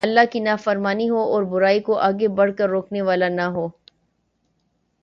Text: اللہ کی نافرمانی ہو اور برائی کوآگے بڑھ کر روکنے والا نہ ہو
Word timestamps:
اللہ 0.01 0.25
کی 0.31 0.39
نافرمانی 0.39 1.09
ہو 1.09 1.19
اور 1.33 1.43
برائی 1.51 1.79
کوآگے 1.81 2.27
بڑھ 2.37 2.51
کر 2.57 2.69
روکنے 2.69 3.01
والا 3.01 3.29
نہ 3.29 3.47
ہو 3.55 3.67